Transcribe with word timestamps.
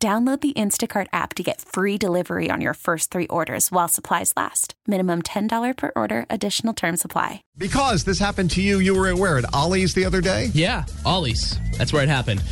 Download 0.00 0.40
the 0.40 0.52
Instacart 0.52 1.08
app 1.12 1.34
to 1.34 1.42
get 1.42 1.60
free 1.60 1.98
delivery 1.98 2.52
on 2.52 2.60
your 2.60 2.74
first 2.74 3.10
three 3.10 3.26
orders 3.26 3.72
while 3.72 3.88
supplies 3.88 4.32
last. 4.36 4.74
Minimum 4.86 5.22
$10 5.22 5.76
per 5.76 5.90
order, 5.96 6.24
additional 6.30 6.72
term 6.72 6.96
supply. 6.96 7.42
Because 7.56 8.04
this 8.04 8.20
happened 8.20 8.52
to 8.52 8.62
you, 8.62 8.78
you 8.78 8.94
were 8.94 9.08
at 9.08 9.16
where? 9.16 9.38
At 9.38 9.52
Ollie's 9.52 9.94
the 9.94 10.04
other 10.04 10.20
day? 10.20 10.50
Yeah, 10.54 10.84
Ollie's. 11.04 11.58
That's 11.78 11.92
where 11.92 12.04
it 12.04 12.08
happened. 12.08 12.42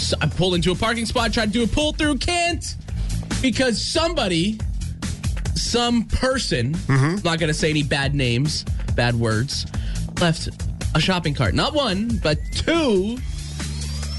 So 0.00 0.16
I 0.20 0.26
pulled 0.26 0.56
into 0.56 0.72
a 0.72 0.74
parking 0.74 1.06
spot, 1.06 1.32
tried 1.32 1.52
to 1.52 1.52
do 1.52 1.62
a 1.62 1.68
pull 1.68 1.92
through, 1.92 2.16
can't 2.18 2.64
because 3.40 3.80
somebody, 3.80 4.58
some 5.54 6.06
person, 6.06 6.74
I'm 6.88 7.22
not 7.22 7.38
going 7.38 7.48
to 7.48 7.54
say 7.54 7.70
any 7.70 7.84
bad 7.84 8.16
names, 8.16 8.64
bad 8.96 9.14
words, 9.14 9.64
left 10.20 10.48
a 10.96 11.00
shopping 11.00 11.34
cart. 11.34 11.54
Not 11.54 11.72
one, 11.72 12.18
but 12.20 12.38
two. 12.52 13.18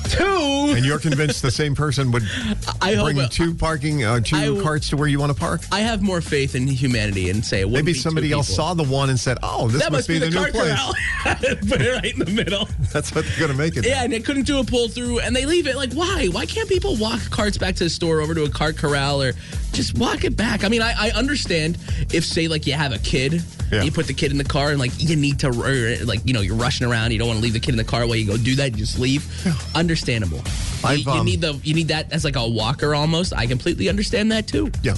Two. 0.10 0.74
And 0.76 0.86
you're 0.86 1.00
convinced 1.00 1.42
the 1.42 1.52
same 1.52 1.76
person 1.76 2.12
would 2.12 2.24
I 2.82 2.96
bring 2.96 3.18
it- 3.18 3.32
two 3.32 3.54
parking, 3.54 4.04
uh, 4.04 4.20
two 4.22 4.60
I- 4.60 4.62
carts 4.64 4.90
to 4.90 4.98
where 4.98 5.08
you 5.08 5.20
want 5.20 5.32
to 5.34 5.38
park? 5.40 5.62
I 5.72 5.82
have 5.82 6.02
more 6.02 6.22
faith 6.22 6.56
in 6.56 6.68
humanity 6.68 7.30
and 7.30 7.44
say 7.46 7.62
it 7.62 7.70
Maybe 7.70 7.88
be 7.88 7.94
somebody 7.94 8.32
else 8.32 8.48
people. 8.50 8.56
saw 8.64 8.74
the 8.74 8.84
one 8.84 9.10
and 9.10 9.20
said, 9.20 9.38
"Oh, 9.44 9.68
this 9.68 9.82
That 9.82 9.92
must, 9.92 10.08
be, 10.08 10.20
the, 10.20 10.30
new 10.30 10.46
place." 10.48 10.80
Put 11.24 11.82
it 11.82 11.96
right 11.96 12.14
in 12.14 12.20
the 12.20 12.32
middle. 12.32 12.68
That's 12.94 13.14
what 13.14 13.26
they're 13.26 13.40
going 13.40 13.52
to 13.52 13.58
make 13.58 13.76
it. 13.78 13.86
Yeah, 13.86 14.04
and 14.04 14.14
they 14.14 14.20
couldn't 14.20 14.44
do 14.46 14.60
a 14.60 14.64
pull 14.64 14.88
through, 14.88 15.20
and 15.20 15.36
they 15.36 15.46
leave 15.46 15.68
it. 15.68 15.76
Like, 15.76 15.94
why? 15.94 16.28
Why 16.32 16.46
can't 16.46 16.70
people 16.70 16.96
walk 16.98 17.20
carts 17.30 17.58
back 17.58 17.76
to 17.76 17.84
the 17.84 17.90
store 17.90 18.22
over 18.22 18.34
to 18.34 18.44
a 18.46 18.50
cart 18.50 18.78
corral 18.78 19.22
or 19.22 19.34
just 19.78 19.98
walk 19.98 20.24
it 20.26 20.36
back? 20.36 20.64
I 20.66 20.70
mean, 20.70 20.82
I, 20.82 20.94
I 20.98 21.10
understand 21.12 21.78
if, 22.12 22.26
say, 22.26 22.48
like 22.48 22.68
you 22.68 22.74
have 22.74 22.92
a 22.92 22.98
kid, 23.00 23.42
Yeah. 23.72 23.84
you 23.84 23.92
put 23.92 24.08
the 24.08 24.14
kid 24.14 24.32
in 24.32 24.38
the 24.38 24.44
car, 24.44 24.72
and 24.72 24.80
like 24.80 24.92
you 24.98 25.16
need 25.16 25.40
to, 25.40 25.48
or, 25.50 26.04
like 26.06 26.20
you 26.26 26.34
know, 26.34 26.42
you're 26.42 26.56
rushing 26.56 26.88
around, 26.88 27.12
you 27.12 27.20
don't 27.20 27.28
want 27.28 27.38
to 27.40 27.44
leave 27.44 27.54
the 27.54 27.60
kid 27.60 27.72
in 27.72 27.78
the 27.78 27.84
car 27.84 28.06
while 28.08 28.16
you 28.16 28.26
go 28.26 28.36
do 28.38 28.56
that, 28.56 28.72
you 28.72 28.78
just 28.78 29.00
leave. 29.00 29.24
Understandable. 29.76 30.40
You, 30.40 30.44
I've, 30.84 31.00
you 31.00 31.12
um, 31.12 31.26
need 31.26 31.42
the 31.42 31.54
you 31.64 31.74
need 31.74 31.88
that 31.90 32.12
as 32.12 32.24
like 32.26 32.36
a 32.36 32.48
walker 32.48 32.94
almost. 32.96 33.34
I 33.34 33.46
completely 33.48 33.88
understand 33.88 34.32
that 34.32 34.48
too. 34.48 34.72
Yeah. 34.84 34.96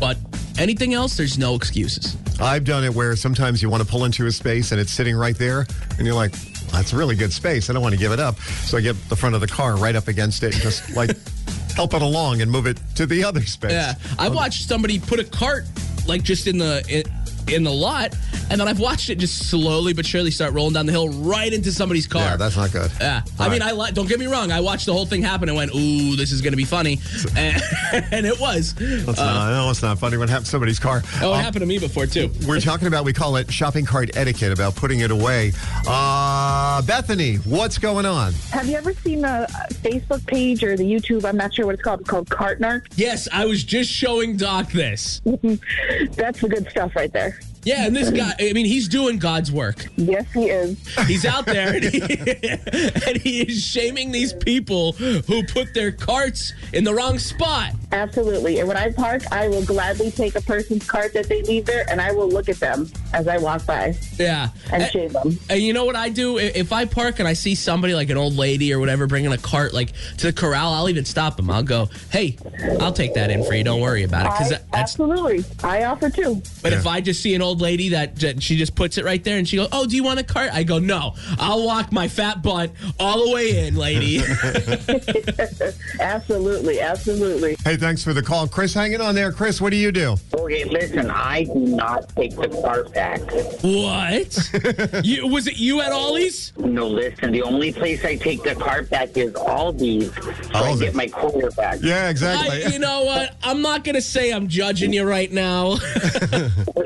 But 0.00 0.16
anything 0.58 0.94
else, 0.94 1.16
there's 1.16 1.38
no 1.38 1.54
excuses. 1.54 2.16
I've 2.40 2.64
done 2.64 2.84
it 2.84 2.94
where 2.94 3.14
sometimes 3.16 3.62
you 3.62 3.68
want 3.68 3.82
to 3.82 3.88
pull 3.88 4.04
into 4.04 4.26
a 4.26 4.30
space 4.32 4.72
and 4.72 4.80
it's 4.80 4.92
sitting 4.92 5.16
right 5.16 5.36
there, 5.36 5.66
and 5.98 6.06
you're 6.06 6.14
like, 6.14 6.32
"That's 6.70 6.92
a 6.92 6.96
really 6.96 7.16
good 7.16 7.32
space. 7.32 7.68
I 7.68 7.72
don't 7.72 7.82
want 7.82 7.94
to 7.94 7.98
give 7.98 8.12
it 8.12 8.20
up." 8.20 8.38
So 8.40 8.78
I 8.78 8.80
get 8.80 8.96
the 9.08 9.16
front 9.16 9.34
of 9.34 9.40
the 9.40 9.48
car 9.48 9.76
right 9.76 9.96
up 9.96 10.08
against 10.08 10.42
it 10.44 10.54
and 10.54 10.62
just 10.62 10.94
like 10.94 11.10
help 11.78 11.94
it 11.94 12.02
along 12.02 12.42
and 12.42 12.50
move 12.50 12.66
it 12.66 12.76
to 12.96 13.06
the 13.06 13.22
other 13.22 13.40
space. 13.42 13.70
Yeah, 13.70 13.94
I've 14.18 14.34
watched 14.34 14.68
somebody 14.68 14.98
put 14.98 15.20
a 15.20 15.24
cart 15.24 15.64
like 16.08 16.24
just 16.24 16.48
in 16.48 16.58
the 16.58 16.84
in, 16.88 17.54
in 17.54 17.62
the 17.62 17.72
lot, 17.72 18.16
and 18.50 18.60
then 18.60 18.68
I've 18.68 18.80
watched 18.80 19.10
it 19.10 19.18
just 19.18 19.48
slowly 19.50 19.92
but 19.92 20.06
surely 20.06 20.30
start 20.30 20.52
rolling 20.52 20.74
down 20.74 20.86
the 20.86 20.92
hill 20.92 21.08
right 21.08 21.52
into 21.52 21.72
somebody's 21.72 22.06
car. 22.06 22.22
Yeah, 22.22 22.36
that's 22.36 22.56
not 22.56 22.72
good. 22.72 22.90
Yeah, 23.00 23.22
I 23.38 23.44
All 23.44 23.50
mean, 23.50 23.60
right. 23.60 23.70
I 23.70 23.72
li- 23.74 23.90
don't 23.92 24.08
get 24.08 24.18
me 24.18 24.26
wrong. 24.26 24.50
I 24.52 24.60
watched 24.60 24.86
the 24.86 24.92
whole 24.92 25.06
thing 25.06 25.22
happen 25.22 25.48
and 25.48 25.56
went, 25.56 25.74
"Ooh, 25.74 26.16
this 26.16 26.32
is 26.32 26.40
going 26.42 26.52
to 26.52 26.56
be 26.56 26.64
funny," 26.64 27.00
and, 27.36 27.62
and 28.12 28.26
it 28.26 28.38
was. 28.40 28.74
That's 28.74 29.18
not, 29.18 29.50
no, 29.50 29.70
it's 29.70 29.82
not 29.82 29.98
funny 29.98 30.16
when 30.16 30.28
it 30.28 30.30
happens 30.30 30.48
to 30.48 30.50
somebody's 30.52 30.78
car. 30.78 31.02
Oh, 31.20 31.32
it 31.32 31.36
Um, 31.38 31.44
happened 31.44 31.60
to 31.62 31.66
me 31.66 31.78
before 31.78 32.06
too. 32.06 32.30
We're 32.46 32.60
talking 32.60 32.88
about, 32.88 33.04
we 33.04 33.12
call 33.12 33.36
it 33.36 33.50
shopping 33.52 33.84
cart 33.84 34.16
etiquette, 34.16 34.52
about 34.52 34.74
putting 34.76 35.00
it 35.00 35.10
away. 35.10 35.52
Uh, 35.86 36.82
Bethany, 36.82 37.36
what's 37.36 37.78
going 37.78 38.06
on? 38.06 38.32
Have 38.50 38.66
you 38.66 38.76
ever 38.76 38.92
seen 38.94 39.22
the 39.22 39.28
uh, 39.28 39.46
Facebook 39.82 40.26
page 40.26 40.62
or 40.62 40.76
the 40.76 40.84
YouTube? 40.84 41.24
I'm 41.24 41.36
not 41.36 41.54
sure 41.54 41.66
what 41.66 41.74
it's 41.74 41.82
called. 41.82 42.00
It's 42.00 42.08
called 42.10 42.28
Cart 42.30 42.60
Narcs. 42.60 42.86
Yes, 42.96 43.28
I 43.32 43.44
was 43.46 43.64
just 43.64 43.90
showing 43.90 44.36
Doc 44.36 44.70
this. 44.72 45.20
That's 45.24 46.40
the 46.40 46.48
good 46.48 46.68
stuff 46.70 46.94
right 46.96 47.12
there. 47.12 47.38
Yeah, 47.68 47.84
and 47.84 47.94
this 47.94 48.08
guy, 48.08 48.32
I 48.40 48.54
mean, 48.54 48.64
he's 48.64 48.88
doing 48.88 49.18
God's 49.18 49.52
work. 49.52 49.88
Yes, 49.96 50.24
he 50.32 50.48
is. 50.48 50.78
He's 51.06 51.26
out 51.26 51.44
there 51.44 51.74
and 51.74 51.84
he, 51.84 52.00
and 53.06 53.18
he 53.18 53.42
is 53.42 53.62
shaming 53.62 54.10
these 54.10 54.32
people 54.32 54.92
who 54.92 55.42
put 55.42 55.74
their 55.74 55.92
carts 55.92 56.54
in 56.72 56.82
the 56.84 56.94
wrong 56.94 57.18
spot. 57.18 57.74
Absolutely. 57.92 58.58
And 58.58 58.68
when 58.68 58.78
I 58.78 58.90
park, 58.90 59.20
I 59.30 59.48
will 59.48 59.66
gladly 59.66 60.10
take 60.10 60.34
a 60.34 60.40
person's 60.40 60.86
cart 60.86 61.12
that 61.12 61.28
they 61.28 61.42
leave 61.42 61.66
there 61.66 61.84
and 61.90 62.00
I 62.00 62.10
will 62.10 62.30
look 62.30 62.48
at 62.48 62.56
them 62.56 62.90
as 63.12 63.26
I 63.28 63.38
walk 63.38 63.64
by 63.66 63.94
Yeah. 64.18 64.48
and 64.72 64.82
And- 64.82 64.92
shame 64.92 65.12
them. 65.12 65.38
And 65.50 65.60
you 65.62 65.72
know 65.72 65.84
what 65.84 65.96
I 65.96 66.08
do? 66.08 66.38
If 66.38 66.72
I 66.72 66.84
park 66.84 67.18
and 67.18 67.28
I 67.28 67.32
see 67.32 67.54
somebody 67.54 67.94
like 67.94 68.10
an 68.10 68.16
old 68.16 68.36
lady 68.36 68.72
or 68.72 68.78
whatever 68.80 69.06
bringing 69.06 69.32
a 69.32 69.38
cart 69.38 69.72
like 69.74 69.92
to 70.18 70.26
the 70.26 70.32
corral, 70.32 70.72
I'll 70.74 70.88
even 70.88 71.04
stop 71.04 71.36
them. 71.36 71.50
I'll 71.50 71.62
go, 71.62 71.88
"Hey, 72.10 72.36
I'll 72.80 72.92
take 72.92 73.14
that 73.14 73.30
in 73.30 73.44
for 73.44 73.54
you. 73.54 73.64
Don't 73.64 73.80
worry 73.80 74.02
about 74.04 74.26
it." 74.26 74.32
Because 74.32 74.52
I, 74.52 74.56
that's. 74.56 74.64
absolutely. 74.74 75.44
I 75.62 75.84
offer 75.84 76.10
too. 76.10 76.42
But 76.62 76.72
if 76.72 76.86
I 76.86 77.00
just 77.00 77.22
see 77.22 77.34
an 77.34 77.42
old 77.42 77.60
lady 77.60 77.90
that, 77.90 78.16
that 78.16 78.42
she 78.42 78.56
just 78.56 78.74
puts 78.74 78.98
it 78.98 79.04
right 79.04 79.22
there 79.22 79.38
and 79.38 79.48
she 79.48 79.56
goes, 79.56 79.68
"Oh, 79.72 79.86
do 79.86 79.96
you 79.96 80.02
want 80.04 80.20
a 80.20 80.24
cart?" 80.24 80.50
I 80.52 80.62
go, 80.62 80.78
"No, 80.78 81.14
I'll 81.38 81.64
walk 81.64 81.92
my 81.92 82.08
fat 82.08 82.42
butt 82.42 82.70
all 82.98 83.26
the 83.26 83.32
way 83.34 83.66
in, 83.66 83.76
lady." 83.76 84.18
Absolutely. 86.00 86.80
Absolutely. 86.80 87.56
Hey, 87.64 87.76
thanks 87.76 88.02
for 88.02 88.12
the 88.12 88.22
call. 88.22 88.46
Chris, 88.48 88.74
hanging 88.74 89.00
on 89.00 89.14
there. 89.14 89.32
Chris, 89.32 89.60
what 89.60 89.70
do 89.70 89.76
you 89.76 89.92
do? 89.92 90.16
Okay, 90.34 90.64
listen, 90.64 91.10
I 91.10 91.44
do 91.44 91.54
not 91.54 92.08
take 92.16 92.34
the 92.36 92.48
cart 92.48 92.92
back. 92.98 93.20
what? 93.62 95.04
you, 95.04 95.28
was 95.28 95.46
it 95.46 95.56
you 95.56 95.80
at 95.80 95.92
Ollie's? 95.92 96.52
No, 96.58 96.88
listen, 96.88 97.30
the 97.30 97.42
only 97.42 97.72
place 97.72 98.04
I 98.04 98.16
take 98.16 98.42
the 98.42 98.56
cart 98.56 98.90
back 98.90 99.16
is 99.16 99.32
Aldi's, 99.34 100.12
so 100.14 100.50
I 100.52 100.62
Aldi's. 100.62 100.80
get 100.80 100.94
my 100.96 101.06
quarter 101.06 101.50
back. 101.52 101.78
Yeah, 101.80 102.10
exactly. 102.10 102.64
I, 102.64 102.68
you 102.68 102.80
know 102.80 103.04
what? 103.04 103.36
I'm 103.44 103.62
not 103.62 103.84
gonna 103.84 104.00
say 104.00 104.32
I'm 104.32 104.48
judging 104.48 104.92
you 104.92 105.04
right 105.04 105.30
now. 105.30 105.76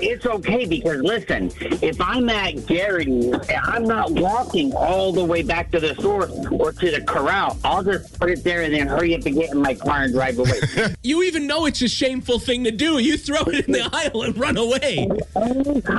It's 0.04 0.26
okay 0.26 0.66
because 0.66 1.00
listen, 1.02 1.52
if 1.60 2.00
I'm 2.00 2.28
at 2.28 2.66
Garrity's 2.66 3.34
I'm 3.64 3.84
not 3.84 4.10
walking 4.10 4.72
all 4.72 5.12
the 5.12 5.24
way 5.24 5.42
back 5.42 5.70
to 5.72 5.80
the 5.80 5.94
store 5.94 6.28
or 6.50 6.72
to 6.72 6.90
the 6.90 7.02
corral, 7.06 7.56
I'll 7.62 7.84
just 7.84 8.18
put 8.18 8.30
it 8.30 8.42
there 8.42 8.62
and 8.62 8.74
then 8.74 8.88
hurry 8.88 9.14
up 9.14 9.24
and 9.26 9.36
get 9.36 9.50
in 9.52 9.58
my 9.62 9.74
car 9.74 10.02
and 10.02 10.12
drive 10.12 10.38
away. 10.38 10.60
you 11.04 11.22
even 11.22 11.46
know 11.46 11.66
it's 11.66 11.82
a 11.82 11.88
shameful 11.88 12.40
thing 12.40 12.64
to 12.64 12.72
do. 12.72 12.98
You 12.98 13.16
throw 13.16 13.42
it 13.42 13.66
in 13.66 13.72
the 13.72 13.88
aisle 13.92 14.22
and 14.22 14.36
run 14.36 14.56
away. 14.56 15.08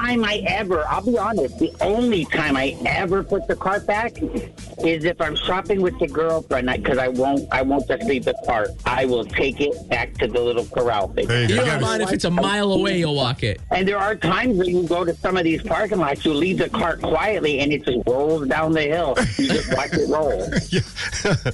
Only 0.03 0.23
time 0.23 0.23
I 0.25 0.37
ever, 0.47 0.85
I'll 0.87 1.01
be 1.05 1.17
honest, 1.17 1.59
the 1.59 1.73
only 1.81 2.25
time 2.25 2.57
I 2.57 2.77
ever 2.85 3.23
put 3.23 3.47
the 3.47 3.55
cart 3.55 3.85
back 3.85 4.21
is 4.21 5.03
if 5.05 5.19
I'm 5.21 5.35
shopping 5.35 5.81
with 5.81 5.97
the 5.99 6.07
girlfriend 6.07 6.69
because 6.71 6.97
I 6.97 7.07
won't, 7.07 7.47
I 7.51 7.61
won't 7.61 7.87
just 7.87 8.03
leave 8.03 8.25
the 8.25 8.35
cart. 8.45 8.69
I 8.85 9.05
will 9.05 9.25
take 9.25 9.61
it 9.61 9.87
back 9.89 10.13
to 10.15 10.27
the 10.27 10.39
little 10.39 10.65
corral 10.65 11.07
thing. 11.09 11.27
There 11.27 11.43
you 11.43 11.55
You 11.55 11.61
don't 11.65 11.81
mind 11.81 12.03
if 12.03 12.11
it's 12.11 12.25
a 12.25 12.31
mile 12.31 12.71
away, 12.71 12.99
you'll 12.99 13.15
walk 13.15 13.43
it. 13.43 13.61
And 13.71 13.87
there 13.87 13.97
are 13.97 14.15
times 14.15 14.57
when 14.57 14.67
you 14.67 14.83
go 14.87 15.05
to 15.05 15.15
some 15.15 15.37
of 15.37 15.43
these 15.43 15.61
parking 15.63 15.99
lots, 15.99 16.25
you 16.25 16.33
leave 16.33 16.57
the 16.57 16.69
cart 16.69 17.01
quietly 17.01 17.59
and 17.59 17.71
it 17.71 17.85
just 17.85 17.99
rolls 18.07 18.47
down 18.47 18.73
the 18.73 18.81
hill. 18.83 19.15
You 19.37 19.47
just 19.47 19.75
watch 19.75 19.93
it 19.93 20.09
roll. 20.09 20.43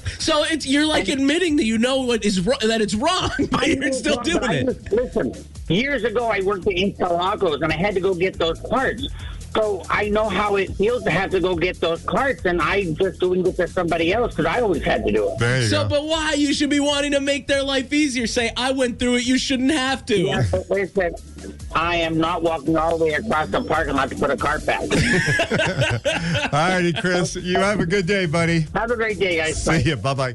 So 0.18 0.44
it's 0.44 0.66
you're 0.66 0.86
like 0.86 1.08
admitting 1.08 1.56
that 1.56 1.64
you 1.64 1.78
know 1.78 2.02
what 2.02 2.24
is 2.24 2.40
wrong, 2.40 2.58
that 2.62 2.80
it's 2.80 2.94
wrong, 2.94 3.30
but 3.50 3.66
you're 3.68 3.92
still 3.92 4.20
doing 4.20 4.50
it. 4.50 4.64
just- 4.66 4.92
listen, 4.92 5.32
years 5.70 6.04
ago 6.04 6.26
I 6.28 6.40
worked 6.40 6.66
at 6.66 6.74
Interlagos 6.74 7.62
and 7.62 7.72
I 7.72 7.76
had 7.76 7.94
to 7.94 8.00
go 8.00 8.14
get 8.14 8.38
those 8.38 8.60
carts. 8.68 9.06
So 9.52 9.82
I 9.90 10.08
know 10.10 10.28
how 10.28 10.54
it 10.54 10.76
feels 10.76 11.02
to 11.02 11.10
have 11.10 11.32
to 11.32 11.40
go 11.40 11.56
get 11.56 11.80
those 11.80 12.04
carts, 12.04 12.44
and 12.44 12.62
I 12.62 12.84
just 12.92 13.18
doing 13.18 13.44
it 13.44 13.56
to 13.56 13.66
somebody 13.66 14.12
else 14.12 14.30
because 14.36 14.46
I 14.46 14.60
always 14.60 14.84
had 14.84 15.04
to 15.04 15.10
do 15.12 15.28
it. 15.28 15.40
There 15.40 15.60
you 15.62 15.66
So, 15.66 15.82
go. 15.82 15.88
but 15.88 16.04
why? 16.06 16.34
You 16.34 16.54
should 16.54 16.70
be 16.70 16.78
wanting 16.78 17.10
to 17.10 17.20
make 17.20 17.48
their 17.48 17.64
life 17.64 17.92
easier. 17.92 18.28
Say, 18.28 18.52
I 18.56 18.70
went 18.70 19.00
through 19.00 19.16
it. 19.16 19.26
You 19.26 19.38
shouldn't 19.38 19.72
have 19.72 20.06
to. 20.06 20.16
Yeah, 20.16 20.44
but 20.52 20.70
listen, 20.70 21.16
I 21.74 21.96
am 21.96 22.16
not 22.16 22.44
walking 22.44 22.76
all 22.76 22.96
the 22.96 23.06
way 23.06 23.14
across 23.14 23.48
the 23.48 23.64
parking 23.64 23.94
lot 23.96 24.10
to 24.10 24.14
put 24.14 24.30
a 24.30 24.36
cart 24.36 24.64
back. 24.64 24.82
All 26.52 26.68
righty, 26.68 26.92
Chris. 26.92 27.34
You 27.34 27.58
have 27.58 27.80
a 27.80 27.86
good 27.86 28.06
day, 28.06 28.26
buddy. 28.26 28.66
have 28.76 28.92
a 28.92 28.96
great 28.96 29.18
day, 29.18 29.36
guys. 29.38 29.60
See 29.64 29.80
you. 29.82 29.96
Bye 29.96 30.14
bye. 30.14 30.34